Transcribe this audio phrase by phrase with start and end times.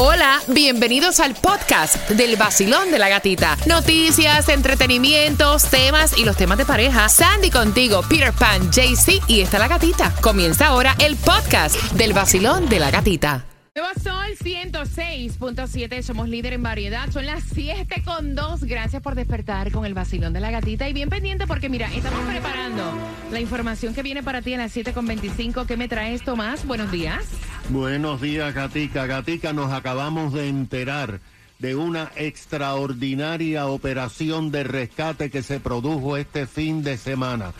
[0.00, 3.56] Hola, bienvenidos al podcast del vacilón de la gatita.
[3.66, 7.08] Noticias, entretenimientos, temas y los temas de pareja.
[7.08, 10.14] Sandy contigo, Peter Pan, JC y está la gatita.
[10.20, 13.44] Comienza ahora el podcast del vacilón de la gatita.
[13.74, 17.10] Nuevo Sol 106.7, somos líder en variedad.
[17.10, 18.64] Son las 7 con 2.
[18.66, 20.88] Gracias por despertar con el vacilón de la gatita.
[20.88, 22.92] Y bien pendiente porque, mira, estamos preparando
[23.32, 25.66] la información que viene para ti a las 7 con 25.
[25.66, 26.64] ¿Qué me traes, Tomás?
[26.64, 27.24] Buenos días.
[27.70, 29.04] Buenos días, Gatica.
[29.04, 31.20] Gatica, nos acabamos de enterar
[31.58, 37.52] de una extraordinaria operación de rescate que se produjo este fin de semana.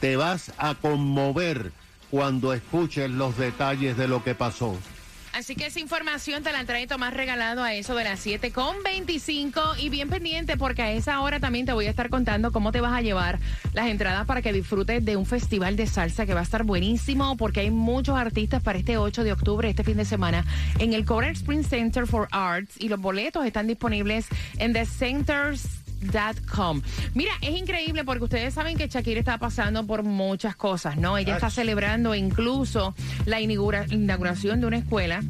[0.00, 1.72] Te vas a conmover
[2.12, 4.76] cuando escuches los detalles de lo que pasó.
[5.36, 8.82] Así que esa información te la trae Tomás regalado a eso de las 7 con
[8.82, 12.72] 25 y bien pendiente porque a esa hora también te voy a estar contando cómo
[12.72, 13.38] te vas a llevar
[13.74, 17.36] las entradas para que disfrutes de un festival de salsa que va a estar buenísimo
[17.36, 20.42] porque hay muchos artistas para este 8 de octubre, este fin de semana,
[20.78, 22.72] en el Coral Spring Center for Arts.
[22.78, 25.75] Y los boletos están disponibles en The Centers
[27.14, 31.18] Mira, es increíble porque ustedes saben que Shakira está pasando por muchas cosas, ¿no?
[31.18, 32.94] Ella está celebrando incluso
[33.24, 35.22] la inauguración de una escuela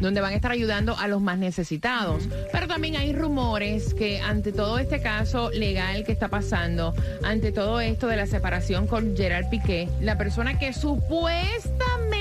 [0.00, 2.28] donde van a estar ayudando a los más necesitados.
[2.52, 7.80] Pero también hay rumores que ante todo este caso legal que está pasando, ante todo
[7.80, 12.19] esto de la separación con Gerard Piqué, la persona que supuestamente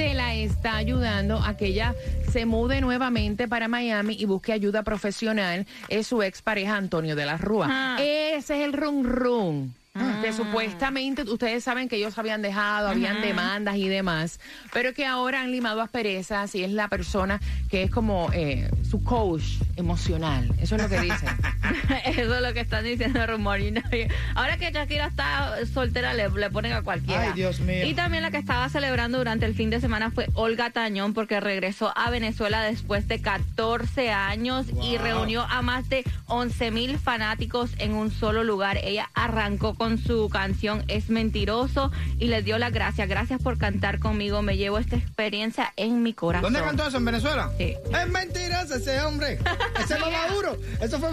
[0.00, 1.94] la está ayudando a que ella
[2.32, 7.36] se mude nuevamente para Miami y busque ayuda profesional es su expareja Antonio de la
[7.36, 7.66] Rúa.
[7.70, 7.96] Ah.
[8.00, 9.72] Ese es el rum rum.
[9.92, 10.32] Que ah.
[10.32, 14.40] supuestamente ustedes saben que ellos habían dejado, habían demandas y demás,
[14.72, 19.02] pero que ahora han limado asperezas y es la persona que es como eh, su
[19.04, 20.52] coach emocional.
[20.60, 21.28] Eso es lo que dicen.
[22.04, 23.60] Eso es lo que están diciendo rumor.
[24.34, 27.22] Ahora que Shakira está soltera, le, ponen a cualquiera.
[27.22, 27.86] Ay, Dios mío.
[27.86, 31.40] Y también la que estaba celebrando durante el fin de semana fue Olga Tañón, porque
[31.40, 37.70] regresó a Venezuela después de 14 años y reunió a más de 11 mil fanáticos
[37.78, 38.78] en un solo lugar.
[38.82, 43.08] Ella arrancó con su canción Es Mentiroso y les dio las gracias.
[43.08, 44.42] Gracias por cantar conmigo.
[44.42, 46.52] Me llevo esta experiencia en mi corazón.
[46.52, 46.96] ¿Dónde cantó eso?
[46.96, 47.50] ¿En Venezuela?
[47.58, 47.74] Sí.
[47.92, 49.38] Es mentiroso ese hombre.
[49.82, 50.56] Ese es Maduro.
[50.80, 51.10] Eso fue.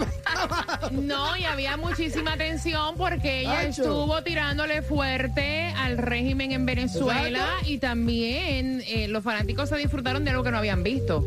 [0.90, 7.78] no, y había muchísima tensión porque ella estuvo tirándole fuerte al régimen en Venezuela y
[7.78, 11.24] también eh, los fanáticos se disfrutaron de algo que no habían visto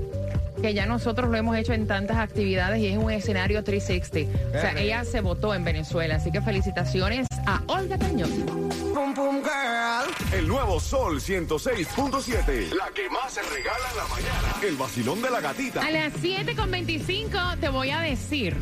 [0.62, 4.40] que ya nosotros lo hemos hecho en tantas actividades y es un escenario 360.
[4.50, 8.32] O sea, ella se votó en Venezuela, así que felicitaciones a Olga Tañón.
[10.32, 12.74] El nuevo Sol 106.7.
[12.74, 14.56] La que más se regala en la mañana.
[14.62, 15.82] El vacilón de la gatita.
[15.82, 18.56] A las 7.25 te voy a decir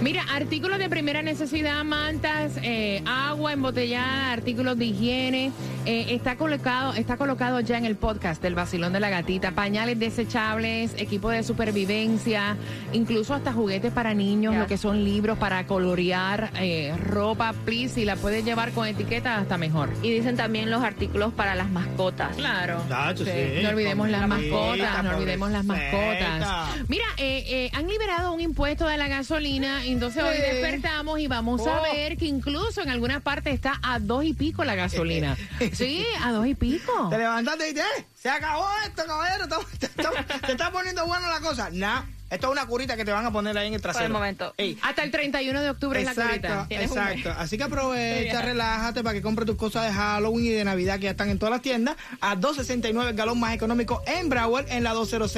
[0.00, 5.52] Mira, artículos de primera necesidad, mantas, eh, agua embotellada, artículos de higiene.
[5.86, 9.52] eh, está colocado, está colocado ya en el podcast del Vacilón de la Gatita.
[9.52, 12.58] Pañales desechables, equipo de supervivencia,
[12.92, 18.04] incluso hasta juguetes para niños, lo que son libros para colorear, eh, ropa, please, si
[18.04, 19.88] la puedes llevar con etiqueta hasta mejor.
[20.02, 22.36] Y dicen también los artículos para las mascotas.
[22.36, 22.82] Claro.
[23.16, 23.62] Sí.
[23.62, 26.68] No olvidemos las mascotas, no olvidemos las mascotas.
[26.88, 31.66] Mira, eh, eh, han liberado un impuesto de la gasolina, entonces hoy despertamos y vamos
[31.66, 31.82] a Oh.
[31.82, 35.36] ver que incluso en algunas partes está a dos y pico la gasolina.
[35.72, 37.08] Sí, a dos y pico.
[37.10, 39.46] Te levantaste y dices, "Eh, se acabó esto, caballero.
[39.78, 41.70] Te, te- te está poniendo buena la cosa.
[41.72, 44.04] Nah, esto es una curita que te van a poner ahí en el trasero.
[44.04, 44.54] Por el momento.
[44.56, 46.66] Ey, Hasta el 31 de octubre es la curita.
[46.68, 47.34] Exacto, exacto.
[47.38, 51.04] Así que aprovecha, relájate para que compres tus cosas de Halloween y de Navidad que
[51.04, 54.84] ya están en todas las tiendas a 2.69 el galón más económico en Broward en
[54.84, 55.28] la 200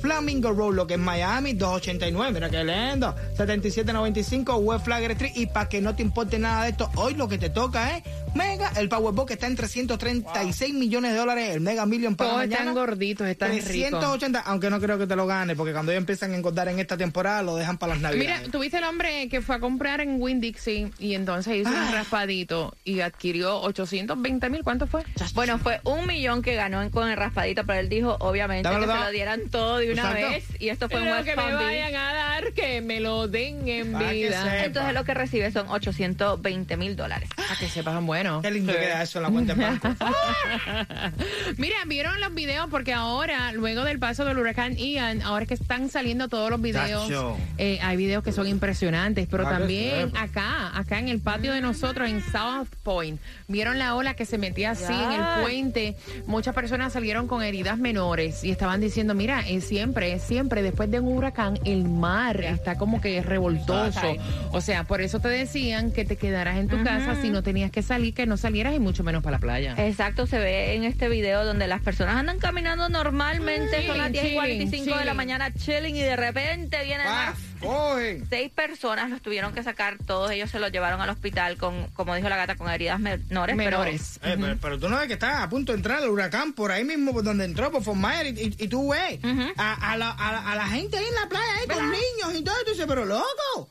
[0.00, 2.32] Flamingo Road, lo que es Miami, 2.89.
[2.32, 3.14] Mira qué lindo.
[3.36, 5.32] 77.95 West Flagler Street.
[5.36, 8.04] Y para que no te importe nada de esto, hoy lo que te toca es
[8.34, 12.42] Mega, el Powerball que está en 336 millones de dólares, el Mega Million para Todos
[12.42, 12.60] mañana.
[12.60, 13.66] están gorditos, están ricos.
[13.68, 16.78] 380, aunque no creo que te lo gane, porque cuando ellos empiezan a engordar en
[16.78, 18.40] esta temporada, lo dejan para las navidades.
[18.40, 21.86] Mira, tuviste el hombre que fue a comprar en Winn Dixie y entonces hizo Ah.
[21.88, 24.62] un raspadito y adquirió 820 mil.
[24.62, 25.02] ¿Cuánto fue?
[25.34, 28.92] Bueno, fue un millón que ganó en- con el raspadito, pero él dijo, obviamente, Dámelo,
[28.92, 30.28] que se lo dieran todo de una Exacto.
[30.30, 30.44] vez.
[30.60, 31.54] Y esto fue Lo West que me Beach.
[31.54, 34.64] vayan a dar, que me lo den en Para vida.
[34.64, 37.28] Entonces lo que recibe son 820 mil dólares.
[37.36, 38.21] Para que sepan, bueno.
[38.42, 39.88] Qué lindo queda eso en la cuenta de banco.
[41.56, 45.88] Mira, vieron los videos porque ahora, luego del paso del huracán Ian, ahora que están
[45.88, 47.10] saliendo todos los videos,
[47.58, 52.08] eh, hay videos que son impresionantes, pero también acá, acá en el patio de nosotros,
[52.08, 55.96] en South Point, vieron la ola que se metía así en el puente.
[56.26, 61.00] Muchas personas salieron con heridas menores y estaban diciendo, mira, es siempre, siempre después de
[61.00, 64.14] un huracán, el mar está como que revoltoso.
[64.52, 67.70] O sea, por eso te decían que te quedaras en tu casa si no tenías
[67.70, 69.74] que salir, que no salieras y mucho menos para la playa.
[69.78, 74.22] Exacto, se ve en este video donde las personas andan caminando normalmente, son las Chilling,
[74.22, 75.16] 10 y 45 de la chilling.
[75.16, 77.34] mañana chilling y de repente viene el Ah, mar.
[77.60, 78.26] cogen.
[78.28, 82.14] Seis personas los tuvieron que sacar, todos ellos se los llevaron al hospital con, como
[82.14, 83.56] dijo la gata, con heridas menores.
[83.56, 84.20] menores.
[84.22, 86.70] Eh, pero, pero tú no ves que está a punto de entrar el huracán por
[86.72, 89.18] ahí mismo, por donde entró, por Fort Myers, y, y- y tú ves
[89.56, 92.40] a, a la, a la- a la gente ahí en la playa, ahí con niños
[92.40, 93.70] y todo, y tú dices, pero loco,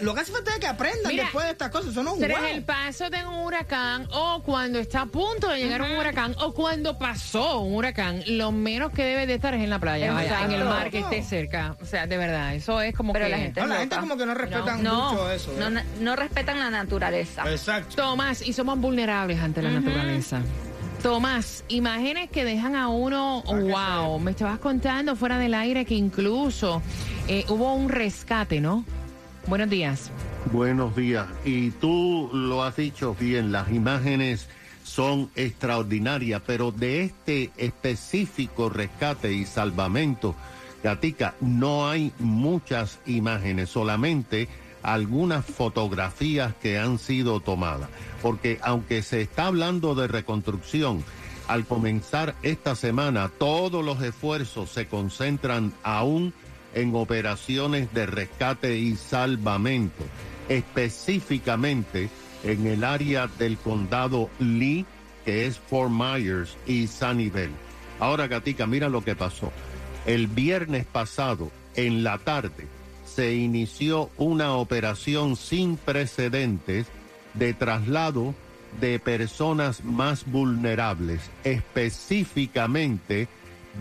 [0.00, 2.18] lo que hace falta es que aprendan Mira, después de estas cosas, eso es un
[2.18, 6.34] Tras el paso de un huracán o cuando está a punto de llegar un huracán
[6.40, 10.12] o cuando pasó un huracán, lo menos que debe de estar es en la playa,
[10.12, 11.76] vaya, en el mar que esté cerca.
[11.80, 13.30] O sea, de verdad, eso es como Pero que...
[13.30, 15.52] la gente No, la gente como que no respetan No, mucho eso.
[15.52, 15.84] no, ¿verdad?
[16.00, 17.48] no respetan la naturaleza.
[17.48, 17.94] Exacto.
[17.94, 20.42] Tomás, y somos vulnerables ante la naturaleza.
[21.00, 26.82] Tomás, imágenes que dejan a uno, wow, me estabas contando fuera del aire que incluso
[27.28, 28.84] eh, hubo un rescate, ¿no?
[29.46, 30.10] Buenos días.
[30.52, 31.26] Buenos días.
[31.44, 34.48] Y tú lo has dicho bien, las imágenes
[34.84, 40.34] son extraordinarias, pero de este específico rescate y salvamento,
[40.82, 44.48] Gatica, no hay muchas imágenes, solamente
[44.82, 47.88] algunas fotografías que han sido tomadas.
[48.22, 51.04] Porque aunque se está hablando de reconstrucción,
[51.48, 56.32] al comenzar esta semana todos los esfuerzos se concentran aún
[56.74, 60.04] en operaciones de rescate y salvamento,
[60.48, 62.10] específicamente
[62.42, 64.84] en el área del condado Lee,
[65.24, 67.50] que es Fort Myers y Sunnyvale.
[68.00, 69.52] Ahora, Gatica, mira lo que pasó.
[70.04, 72.66] El viernes pasado, en la tarde,
[73.06, 76.86] se inició una operación sin precedentes
[77.34, 78.34] de traslado
[78.80, 83.28] de personas más vulnerables, específicamente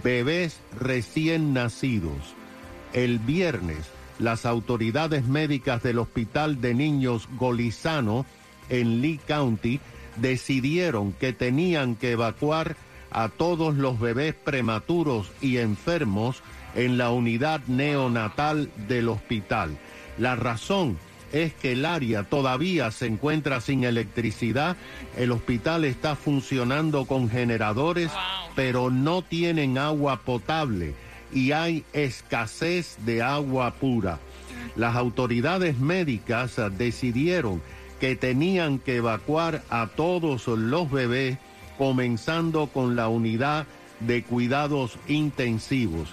[0.03, 2.35] bebés recién nacidos.
[2.93, 8.23] El viernes, las autoridades médicas del Hospital de Niños Golizano
[8.69, 9.79] en Lee County
[10.17, 12.75] decidieron que tenían que evacuar
[13.09, 16.43] a todos los bebés prematuros y enfermos
[16.75, 19.75] en la unidad neonatal del hospital.
[20.19, 20.97] La razón
[21.31, 24.77] es que el área todavía se encuentra sin electricidad,
[25.17, 28.12] el hospital está funcionando con generadores,
[28.55, 30.93] pero no tienen agua potable
[31.34, 34.20] y hay escasez de agua pura.
[34.75, 37.62] Las autoridades médicas decidieron
[38.00, 41.38] que tenían que evacuar a todos los bebés,
[41.78, 43.66] comenzando con la unidad
[44.00, 46.10] de cuidados intensivos.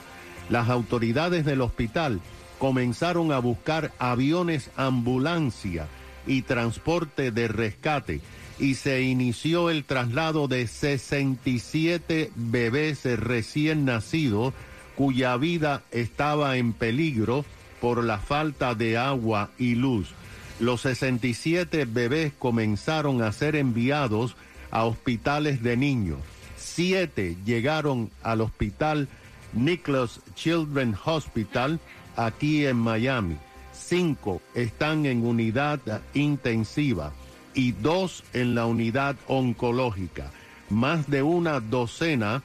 [0.48, 2.20] Las autoridades del hospital
[2.58, 5.86] comenzaron a buscar aviones ambulancia
[6.26, 8.20] y transporte de rescate
[8.58, 14.52] y se inició el traslado de 67 bebés recién nacidos
[15.00, 17.46] cuya vida estaba en peligro
[17.80, 20.10] por la falta de agua y luz.
[20.58, 24.36] Los 67 bebés comenzaron a ser enviados
[24.70, 26.18] a hospitales de niños.
[26.58, 29.08] Siete llegaron al hospital
[29.54, 31.80] Nicholas Children Hospital
[32.16, 33.38] aquí en Miami.
[33.72, 35.80] Cinco están en unidad
[36.12, 37.14] intensiva
[37.54, 40.30] y dos en la unidad oncológica.
[40.68, 42.42] Más de una docena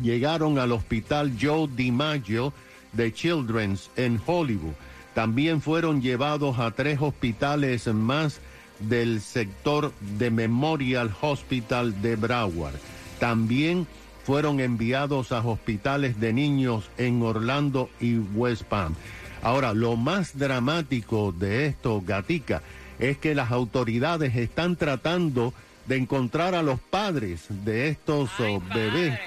[0.00, 2.52] llegaron al hospital Joe DiMaggio
[2.92, 4.74] de Children's en Hollywood.
[5.14, 8.40] También fueron llevados a tres hospitales más
[8.78, 12.74] del sector de Memorial Hospital de Broward.
[13.18, 13.86] También
[14.24, 18.94] fueron enviados a hospitales de niños en Orlando y West Palm.
[19.42, 22.62] Ahora, lo más dramático de esto, Gatica,
[22.98, 25.52] es que las autoridades están tratando
[25.86, 29.18] de encontrar a los padres de estos oh, bebés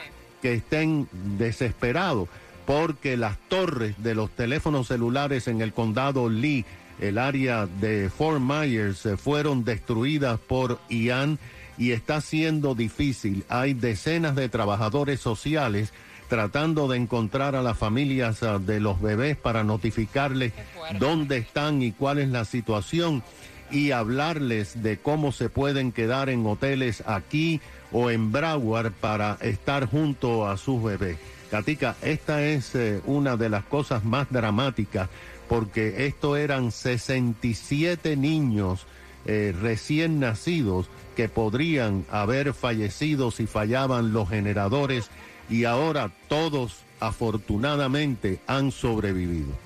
[0.46, 1.08] que estén
[1.40, 2.30] desesperados
[2.68, 6.66] porque las torres de los teléfonos celulares en el condado Lee,
[7.00, 11.40] el área de Fort Myers, se fueron destruidas por Ian
[11.80, 13.44] y está siendo difícil.
[13.50, 15.92] Hay decenas de trabajadores sociales
[16.28, 20.54] tratando de encontrar a las familias ah, de los bebés para notificarles
[21.00, 23.24] dónde están y cuál es la situación
[23.72, 27.62] y hablarles de cómo se pueden quedar en hoteles aquí
[27.98, 31.18] o en Broward para estar junto a sus bebés.
[31.50, 35.08] Katica, esta es eh, una de las cosas más dramáticas
[35.48, 38.86] porque esto eran 67 niños
[39.26, 45.10] eh, recién nacidos que podrían haber fallecido si fallaban los generadores
[45.50, 49.65] y ahora todos afortunadamente han sobrevivido.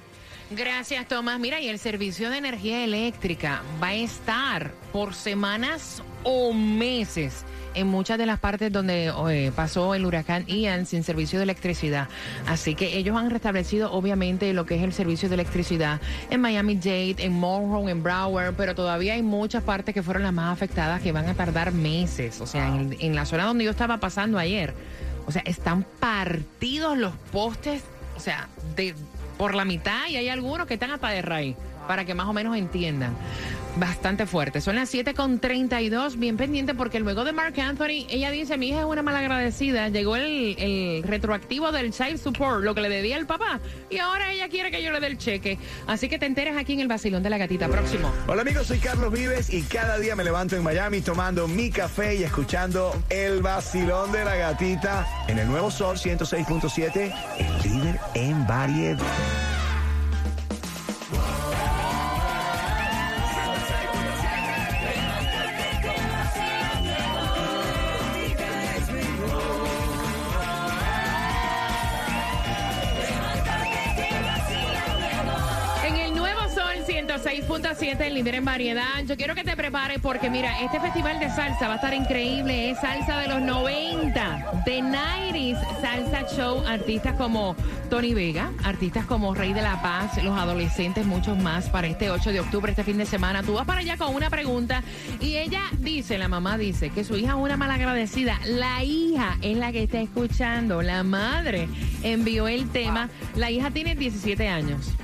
[0.51, 1.39] Gracias, Tomás.
[1.39, 7.87] Mira, y el servicio de energía eléctrica va a estar por semanas o meses en
[7.87, 12.09] muchas de las partes donde eh, pasó el huracán Ian sin servicio de electricidad.
[12.47, 16.01] Así que ellos han restablecido obviamente lo que es el servicio de electricidad
[16.31, 20.51] en Miami-Dade, en Monroe, en Broward, pero todavía hay muchas partes que fueron las más
[20.51, 22.41] afectadas que van a tardar meses.
[22.41, 24.73] O sea, en, en la zona donde yo estaba pasando ayer,
[25.27, 27.83] o sea, están partidos los postes,
[28.19, 28.93] o sea, de
[29.37, 31.55] por la mitad y hay algunos que están hasta de raíz,
[31.89, 33.17] para que más o menos entiendan
[33.75, 34.61] bastante fuerte.
[34.61, 38.85] Son las 7.32, bien pendiente porque luego de Mark Anthony, ella dice, mi hija es
[38.85, 43.59] una malagradecida, llegó el, el, retroactivo del child support, lo que le debía el papá,
[43.89, 45.57] y ahora ella quiere que yo le dé el cheque.
[45.87, 48.13] Así que te enteres aquí en el vacilón de la gatita próximo.
[48.27, 52.13] Hola amigos, soy Carlos Vives y cada día me levanto en Miami tomando mi café
[52.13, 58.45] y escuchando el vacilón de la gatita en el nuevo Sol 106.7, el líder en
[58.45, 59.48] variedad.
[76.89, 79.03] 106.7, el líder en variedad.
[79.05, 82.71] Yo quiero que te prepares porque mira, este festival de salsa va a estar increíble.
[82.71, 87.55] Es salsa de los 90, de 90s, salsa show, artistas como
[87.91, 92.31] Tony Vega, artistas como Rey de la Paz, los adolescentes, muchos más para este 8
[92.31, 93.43] de octubre, este fin de semana.
[93.43, 94.81] Tú vas para allá con una pregunta
[95.19, 98.39] y ella dice, la mamá dice, que su hija es una malagradecida.
[98.47, 101.69] La hija es la que está escuchando, la madre
[102.01, 103.11] envió el tema.
[103.35, 104.95] La hija tiene 17 años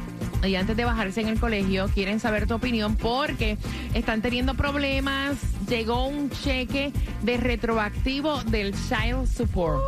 [0.48, 3.58] y antes de bajarse en el colegio quieren saber tu opinión porque
[3.94, 5.38] están teniendo problemas.
[5.68, 6.92] Llegó un cheque
[7.24, 9.82] de retroactivo del Child Support.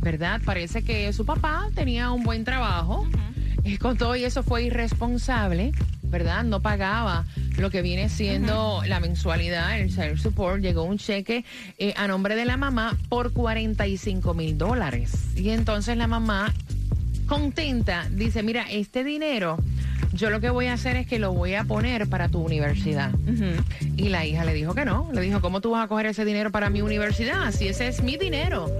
[0.00, 0.40] ¿Verdad?
[0.44, 3.06] Parece que su papá tenía un buen trabajo.
[3.64, 5.70] Y con todo y eso fue irresponsable,
[6.02, 6.42] ¿verdad?
[6.42, 7.24] No pagaba
[7.58, 10.60] lo que viene siendo la mensualidad, el Child Support.
[10.60, 11.44] Llegó un cheque
[11.78, 15.12] eh, a nombre de la mamá por 45 mil dólares.
[15.36, 16.52] Y entonces la mamá
[17.26, 19.56] contenta, dice, mira, este dinero
[20.12, 23.12] yo lo que voy a hacer es que lo voy a poner para tu universidad.
[23.96, 25.08] Y la hija le dijo que no.
[25.12, 27.50] Le dijo, ¿cómo tú vas a coger ese dinero para mi universidad?
[27.52, 28.70] Si ese es mi dinero.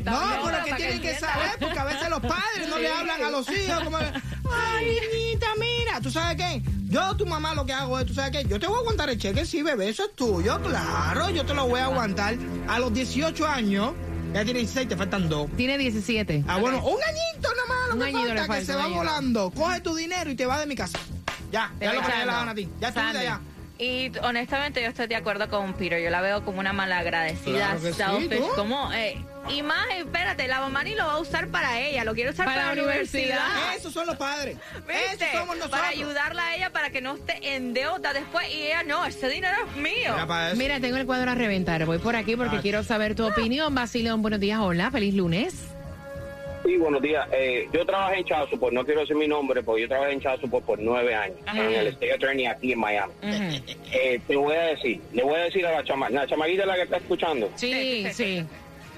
[0.64, 3.84] que tienen que saber, porque a veces los padres no le hablan a los hijos
[3.84, 3.98] como...
[4.54, 6.62] Ay, niñita, mira, ¿tú sabes qué?
[6.84, 8.48] Yo, tu mamá, lo que hago es, ¿tú sabes qué?
[8.48, 11.54] Yo te voy a aguantar el cheque, sí, bebé, eso es tuyo, claro, yo te
[11.54, 12.36] lo voy a aguantar.
[12.68, 13.92] A los 18 años,
[14.32, 15.48] ya tienes 16, te faltan dos.
[15.56, 16.44] Tiene 17.
[16.46, 19.50] Ah, bueno, un añito nada más, lo Un que falta, que falta, se va volando.
[19.50, 20.98] Coge tu dinero y te vas de mi casa.
[21.50, 22.68] Ya, Te ya lo que le a ti.
[22.80, 23.18] Ya Sandy.
[23.18, 23.40] allá.
[23.78, 28.20] Y honestamente yo estoy de acuerdo con Peter, yo la veo como una malagradecida, Claro
[28.20, 32.04] sí, como, eh, y más, espérate, la mamá ni lo va a usar para ella,
[32.04, 33.74] lo quiere usar Para para, la la universidad.
[33.76, 34.56] Esos son los padres.
[34.86, 35.24] ¿Viste?
[35.26, 35.70] Esos somos nosotros.
[35.70, 39.28] Para ayudarla a ella para que no esté en deuda después y ella no, ese
[39.28, 40.14] dinero es mío.
[40.56, 41.84] Mira tengo el cuadro a reventar.
[41.84, 43.74] Voy por aquí porque quiero saber tu opinión.
[43.74, 44.60] Basilón, buenos días.
[44.60, 45.73] Hola, feliz lunes.
[46.64, 47.28] Sí, buenos días.
[47.30, 50.20] Eh, yo trabajé en Child Support, no quiero decir mi nombre, porque yo trabajé en
[50.20, 53.12] Child Support por nueve años, en el State Attorney aquí en Miami.
[53.92, 56.74] Eh, te voy a decir, le voy a decir a la chamaquita, la chamaquita la
[56.76, 57.50] que está escuchando.
[57.56, 58.46] Sí, sí.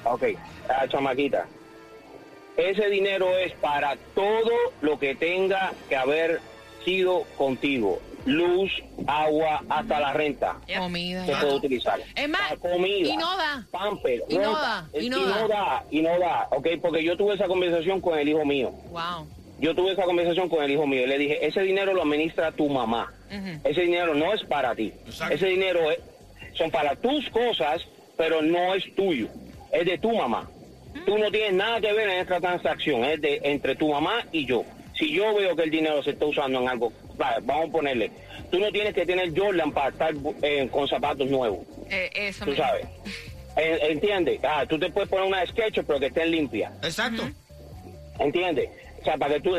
[0.05, 0.23] Ok,
[0.69, 1.47] a la chamaquita.
[2.57, 6.41] Ese dinero es para todo lo que tenga que haber
[6.85, 8.01] sido contigo.
[8.27, 8.71] Luz,
[9.07, 11.25] agua, hasta la renta Comida.
[11.25, 12.01] se puede utilizar.
[12.15, 13.67] Es más, La comida, y no da.
[13.71, 15.85] pamper, Y no da, y y no no da.
[15.91, 18.71] y no da, ok, porque yo tuve esa conversación con el hijo mío.
[18.91, 19.27] Wow.
[19.61, 22.53] Yo tuve esa conversación con el hijo mío y le dije, ese dinero lo administra
[22.53, 23.13] tu mamá.
[23.65, 24.93] Ese dinero no es para ti.
[25.31, 25.99] Ese dinero es,
[26.55, 27.83] son para tus cosas,
[28.19, 29.29] pero no es tuyo.
[29.73, 30.49] Es de tu mamá.
[31.07, 33.05] Tú no tienes nada que ver en esta transacción.
[33.05, 34.65] Es de entre tu mamá y yo.
[34.99, 38.11] Si yo veo que el dinero se está usando en algo, va, vamos a ponerle,
[38.51, 41.61] tú no tienes que tener Jordan para estar eh, con zapatos nuevos.
[41.91, 42.65] Eh, eso Tú mismo.
[42.67, 42.87] sabes.
[43.57, 44.41] Eh, ¿Entiendes?
[44.43, 46.73] Ah, tú te puedes poner una sketch, pero que estén limpias.
[46.83, 47.23] Exacto.
[48.19, 48.69] ¿Entiendes?
[49.01, 49.55] O sea, para que tú,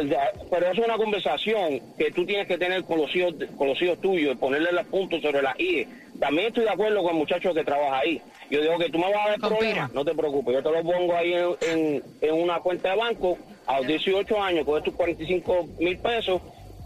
[0.52, 4.00] pero es una conversación que tú tienes que tener con los hijos, con los hijos
[4.02, 5.88] tuyos y ponerle los puntos sobre las I.
[6.20, 8.22] También estoy de acuerdo con el muchacho que trabaja ahí.
[8.50, 10.84] Yo digo que tú me vas a dar problemas, no te preocupes, yo te lo
[10.84, 14.94] pongo ahí en, en- en una cuenta de banco a los 18 años, con estos
[14.96, 16.42] 45 mil pesos,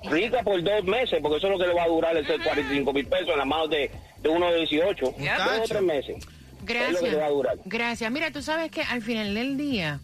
[0.09, 2.93] rica por dos meses, porque eso es lo que le va a durar esos 45
[2.93, 6.17] mil pesos en las manos de, de uno de 18, dos o tres meses.
[6.17, 6.25] Es
[6.61, 7.03] lo que Gracias.
[7.03, 7.55] le va a durar.
[7.65, 8.11] Gracias.
[8.11, 9.99] Mira, tú sabes que al final del día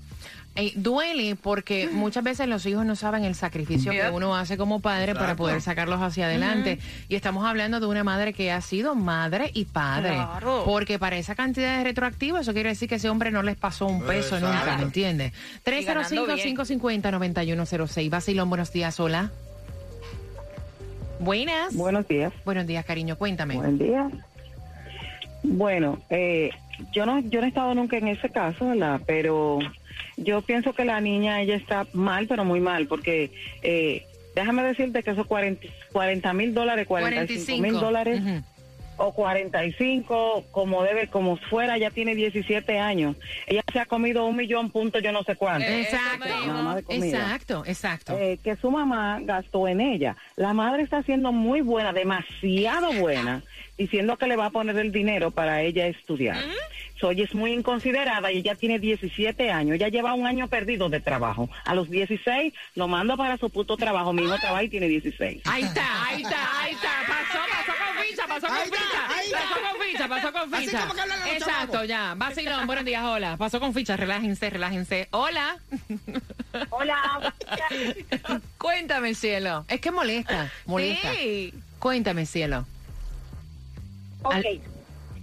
[0.56, 4.80] eh, duele porque muchas veces los hijos no saben el sacrificio que uno hace como
[4.80, 6.80] padre para poder sacarlos hacia adelante.
[7.10, 10.16] Y estamos hablando de una madre que ha sido madre y padre.
[10.16, 10.64] Claro.
[10.66, 13.86] Porque para esa cantidad de retroactivo, eso quiere decir que ese hombre no les pasó
[13.86, 14.48] un peso Exacto.
[14.48, 15.34] nunca, ¿me entiendes?
[15.64, 16.58] ganando bien.
[16.58, 18.10] 305-550-9106.
[18.10, 19.32] Basilón, buenos días, hola.
[21.20, 21.76] Buenas.
[21.76, 22.34] Buenos días.
[22.46, 23.56] Buenos días, cariño, cuéntame.
[23.56, 24.10] Buen día.
[25.44, 26.52] Bueno, eh,
[26.94, 29.02] yo no yo no he estado nunca en ese caso, ¿verdad?
[29.06, 29.60] Pero
[30.18, 35.04] yo pienso que la niña, ella está mal, pero muy mal, porque eh, déjame decirte
[35.04, 38.22] que esos 40 mil dólares, 45 mil dólares.
[38.98, 43.16] O 45, como debe, como fuera, ya tiene 17 años.
[43.46, 45.68] Ella se ha comido un millón punto yo no sé cuánto.
[45.68, 46.26] Exacto.
[46.90, 48.18] Exacto, exacto.
[48.18, 50.16] Eh, que su mamá gastó en ella.
[50.36, 53.44] La madre está siendo muy buena, demasiado buena,
[53.78, 56.38] diciendo que le va a poner el dinero para ella estudiar.
[57.00, 59.76] So, ella es muy inconsiderada y ella tiene 17 años.
[59.76, 61.48] Ella lleva un año perdido de trabajo.
[61.64, 64.14] A los 16 lo mando para su puto trabajo.
[64.14, 65.44] Mi hijo trabaja y tiene 16.
[65.46, 66.97] Ahí está, ahí está, ahí está.
[68.42, 68.78] Pasó, con ficha,
[69.32, 70.08] pasó con ficha.
[70.08, 72.14] Pasó con ficha, Así como que los Exacto, ya.
[72.16, 73.38] Vacilón, buenos días, hola.
[73.38, 75.08] Pasó con ficha, relájense, relájense.
[75.12, 75.58] Hola.
[76.70, 77.34] Hola.
[78.58, 79.66] Cuéntame, cielo.
[79.68, 81.14] Es que molesta, molesta.
[81.14, 81.54] Sí.
[81.80, 82.66] Cuéntame, cielo.
[84.24, 84.62] Ok, Al-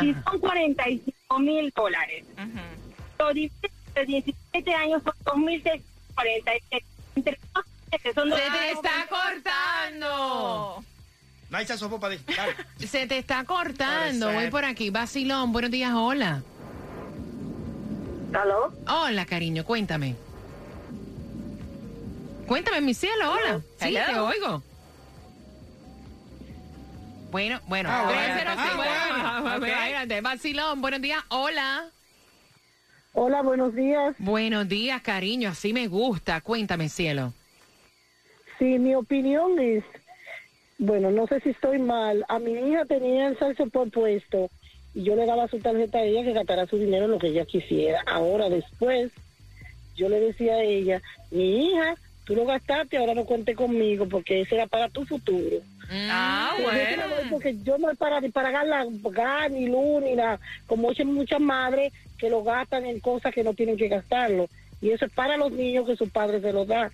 [0.00, 2.24] si son 45 mil dólares,
[3.18, 6.82] lo divides de 17 años son 2.647.
[7.16, 10.84] Entre dos meses son Se te está cortando.
[12.00, 12.16] Para.
[12.78, 14.32] Se te está cortando.
[14.32, 14.90] Voy por aquí.
[14.90, 16.42] Vacilón, buenos días, hola.
[18.32, 18.72] ¿Aló?
[18.88, 20.16] Hola, cariño, cuéntame.
[22.48, 23.60] Cuéntame, mi cielo, hola.
[23.78, 24.06] Sí, Hello.
[24.06, 24.62] te oigo.
[27.30, 27.88] Bueno, bueno.
[27.90, 28.34] Ah, bueno.
[28.34, 30.16] 305.
[30.16, 31.22] Ah, Vacilón, buenos días.
[31.28, 31.90] Hola.
[33.12, 34.16] Hola, buenos días.
[34.18, 35.50] Buenos días, cariño.
[35.50, 36.40] Así me gusta.
[36.40, 37.32] Cuéntame, cielo.
[38.58, 39.84] Sí, mi opinión es,
[40.84, 42.24] bueno, no sé si estoy mal.
[42.28, 44.50] A mi hija tenía el salso por puesto
[44.94, 47.28] y yo le daba su tarjeta a ella que gastara su dinero en lo que
[47.28, 48.02] ella quisiera.
[48.06, 49.10] Ahora, después,
[49.96, 51.94] yo le decía a ella, mi hija,
[52.24, 55.56] tú lo gastaste, ahora no cuente conmigo porque ese era para tu futuro.
[55.90, 59.66] Ah, Yo te lo doy Porque yo no es para, ni para ganar gas, ni
[59.66, 60.40] luz, ni nada.
[60.66, 64.48] Como dicen muchas madres que lo gastan en cosas que no tienen que gastarlo.
[64.80, 66.90] Y eso es para los niños que sus padres se los dan.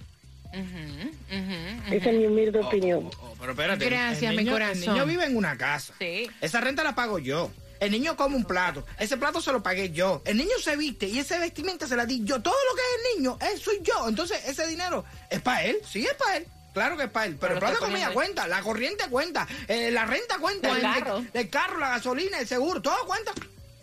[0.53, 3.11] Esa es mi humilde opinión.
[3.21, 3.85] Oh, pero espérate.
[3.85, 4.83] el- Gracias, el mi niño- corazón.
[4.83, 5.95] El niño vive en una casa.
[5.99, 6.29] Sí.
[6.41, 7.51] Esa renta la pago yo.
[7.81, 8.87] El niño come un plato.
[8.99, 10.21] Ese plato se lo pagué yo.
[10.27, 12.43] El niño se viste y ese vestimenta se la di yo.
[12.43, 14.07] Todo lo que es el niño, él soy yo.
[14.09, 15.79] Entonces, ese dinero es para él.
[15.91, 16.47] Sí, es para él.
[16.75, 17.37] Claro que es para él.
[17.41, 20.77] Pero, Pero el plato de comida cuenta, la corriente cuenta, eh, la renta cuenta, El
[20.77, 21.25] el, carro.
[21.33, 23.33] el carro, la gasolina, el seguro, todo cuenta.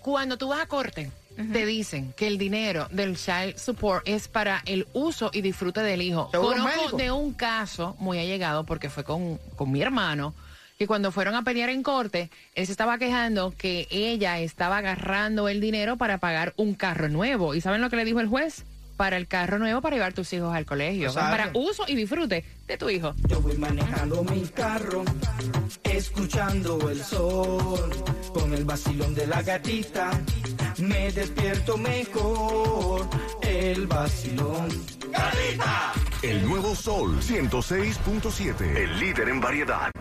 [0.02, 4.62] Cuando tú vas a corte, te dicen que el dinero del child support es para
[4.66, 6.30] el uso y disfrute del hijo.
[6.32, 10.34] Conozco de un caso muy allegado, porque fue con, con mi hermano,
[10.78, 15.50] que cuando fueron a pelear en corte, él se estaba quejando que ella estaba agarrando
[15.50, 17.56] el dinero para pagar un carro nuevo.
[17.56, 18.64] ¿Y saben lo que le dijo el juez?
[18.98, 21.14] Para el carro nuevo para llevar tus hijos al colegio.
[21.14, 23.14] Para uso y disfrute de tu hijo.
[23.28, 25.06] Yo voy manejando mi carro,
[25.84, 27.90] escuchando el sol,
[28.34, 30.10] con el vacilón de la gatita,
[30.80, 33.08] me despierto mejor,
[33.42, 34.68] el vacilón.
[36.22, 38.76] El nuevo Sol 106.7.
[38.76, 39.92] El líder en variedad.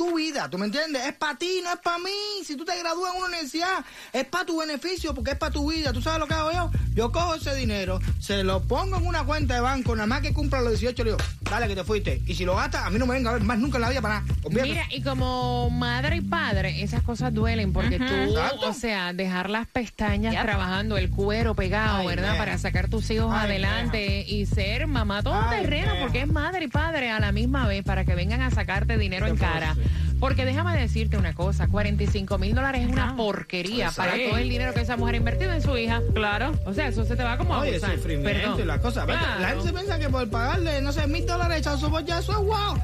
[0.01, 1.05] tu vida, ¿tú me entiendes?
[1.05, 2.43] Es para ti, no es para mí.
[2.43, 5.69] Si tú te gradúas en una universidad, es para tu beneficio, porque es para tu
[5.69, 5.93] vida.
[5.93, 6.71] ¿Tú sabes lo que hago yo?
[6.95, 10.33] Yo cojo ese dinero, se lo pongo en una cuenta de banco, nada más que
[10.33, 12.21] cumpla los 18, le digo, dale que te fuiste.
[12.25, 13.89] Y si lo gastas, a mí no me venga a ver más nunca en la
[13.89, 14.33] vida para nada.
[14.49, 18.69] Mira, y como madre y padre, esas cosas duelen porque tú, Exacto.
[18.69, 22.37] o sea, dejar las pestañas trabajando, el cuero pegado, Ay, ¿verdad?
[22.37, 26.65] Para sacar tus hijos Ay, adelante y ser mamá todo Ay, terreno, porque es madre
[26.65, 29.53] y padre a la misma vez para que vengan a sacarte dinero en ¿Qué puedo
[29.53, 29.75] cara.
[30.21, 34.71] Porque déjame decirte una cosa, 45 mil dólares es una porquería para todo el dinero
[34.71, 35.99] que esa mujer ha invertido en su hija.
[36.13, 36.51] Claro.
[36.63, 37.95] O sea, eso se te va como a Oye, abusar.
[37.95, 38.59] sufrimiento Perdón.
[38.61, 39.05] y las cosas.
[39.05, 39.41] Claro.
[39.41, 42.33] La gente se piensa que por pagarle, no sé, mil dólares echado su ya eso
[42.33, 42.79] es wow.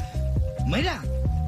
[0.66, 1.00] Mira,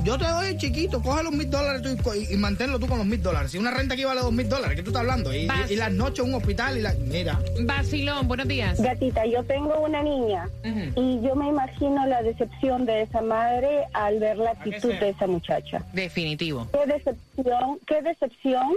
[0.04, 2.80] yo te doy el chiquito, coge los mil dólares tú y co- y, y manténlo
[2.80, 3.52] tú con los mil dólares.
[3.52, 5.34] Si una renta aquí vale dos mil dólares, ¿qué tú estás hablando?
[5.34, 5.70] Y, Vas.
[5.70, 6.94] y- y las noches un hospital y la...
[6.94, 7.40] Mira.
[7.66, 8.80] Vacilón, buenos días.
[8.82, 10.48] Gatita, yo tengo una niña
[10.96, 15.28] y yo me imagino la decepción de esa madre al ver la actitud de esa
[15.28, 15.84] muchacha.
[15.94, 16.68] Definitivo.
[16.72, 18.68] Qué decepción, qué decepción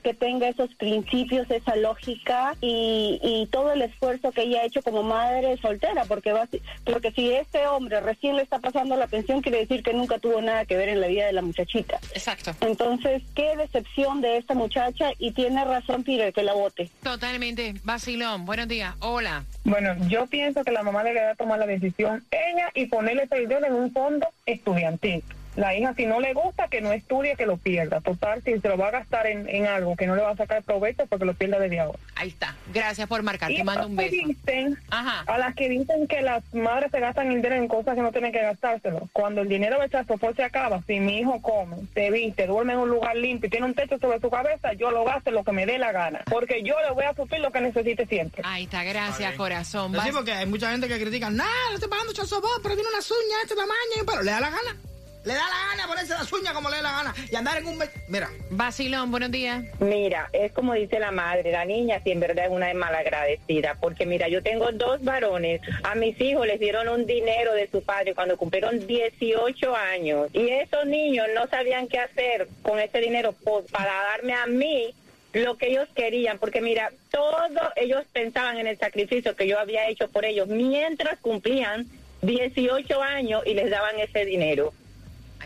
[0.00, 4.82] que tenga esos principios, esa lógica y, y todo el esfuerzo que ella ha hecho
[4.82, 6.48] como madre soltera, porque va,
[6.84, 10.40] porque si este hombre recién le está pasando la pensión, quiere decir que nunca tuvo
[10.40, 11.98] nada que ver en la vida de la muchachita.
[12.12, 12.54] Exacto.
[12.60, 16.90] Entonces, qué decepción de esta muchacha y tiene razón Peter que la vote.
[17.02, 17.74] Totalmente.
[17.84, 18.94] Vacilón, buenos días.
[19.00, 19.44] Hola.
[19.64, 23.66] Bueno, yo pienso que la mamá debería tomar la decisión ella y ponerle ese dinero
[23.66, 25.22] en un fondo estudiantil.
[25.60, 28.00] La hija, si no le gusta, que no estudie, que lo pierda.
[28.00, 30.36] Total, si se lo va a gastar en, en algo que no le va a
[30.36, 31.98] sacar provecho, porque lo pierda desde ahora.
[32.16, 32.56] Ahí está.
[32.72, 33.50] Gracias por marcar.
[33.50, 34.10] Y Te mando un beso.
[34.10, 35.22] dicen, Ajá.
[35.30, 38.10] a las que dicen que las madres se gastan el dinero en cosas que no
[38.10, 39.10] tienen que gastárselo.
[39.12, 42.78] Cuando el dinero de sopor se acaba, si mi hijo come, se viste, duerme en
[42.78, 45.52] un lugar limpio y tiene un techo sobre su cabeza, yo lo gasto lo que
[45.52, 46.22] me dé la gana.
[46.30, 48.40] Porque yo le voy a suplir lo que necesite siempre.
[48.46, 48.82] Ahí está.
[48.82, 49.92] Gracias, corazón.
[49.92, 52.88] Pues sí, porque hay mucha gente que critica, nah, le estoy pagando chazobot, pero tiene
[52.88, 54.76] unas uñas de este tamaño, pero le da la gana.
[55.24, 57.66] Le da la gana ponerse las uñas como le da la gana y andar en
[57.66, 57.78] un...
[58.08, 59.62] Mira, Vacilón, buenos días.
[59.78, 64.06] Mira, es como dice la madre, la niña si en verdad es una malagradecida, porque
[64.06, 68.14] mira, yo tengo dos varones, a mis hijos les dieron un dinero de su padre
[68.14, 73.66] cuando cumplieron 18 años y esos niños no sabían qué hacer con ese dinero por-
[73.66, 74.94] para darme a mí
[75.34, 77.36] lo que ellos querían, porque mira, todo
[77.76, 81.86] ellos pensaban en el sacrificio que yo había hecho por ellos mientras cumplían
[82.22, 84.72] 18 años y les daban ese dinero.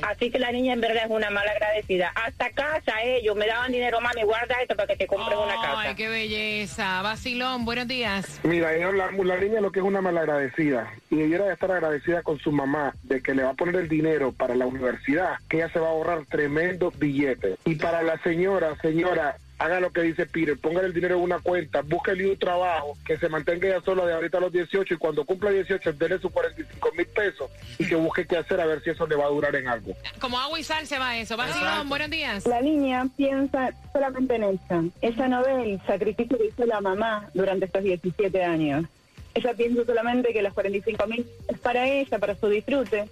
[0.03, 2.13] Así que la niña en verdad es una mala agradecida.
[2.15, 5.81] Hasta casa ellos me daban dinero, mami, guarda esto para que te compren una casa.
[5.81, 7.03] Ay, qué belleza.
[7.03, 8.41] Vacilón, buenos días.
[8.43, 12.23] Mira, ella, la, la niña lo que es una malagradecida y debiera de estar agradecida
[12.23, 15.59] con su mamá de que le va a poner el dinero para la universidad, que
[15.59, 17.59] ella se va a ahorrar tremendos billetes.
[17.65, 21.39] Y para la señora, señora, haga lo que dice Peter, póngale el dinero en una
[21.39, 24.97] cuenta, búsquele un trabajo, que se mantenga ella sola de ahorita a los 18 y
[24.97, 28.83] cuando cumpla 18 déle sus 45 mil pesos y que busque qué hacer a ver
[28.83, 29.95] si eso le va a durar en algo.
[30.21, 31.37] Como agua y sal se va eso.
[31.37, 32.47] Vacilón, buenos días.
[32.47, 34.83] La niña piensa solamente en ella.
[35.01, 38.87] Ella no ve el sacrificio que hizo la mamá durante estos 17 años.
[39.35, 43.09] Ella piensa solamente que los 45 mil es para ella, para su disfrute.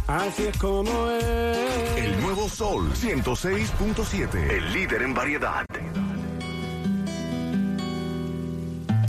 [0.07, 1.97] Así es como es.
[1.97, 4.33] El nuevo Sol 106.7.
[4.35, 5.65] El líder en variedad.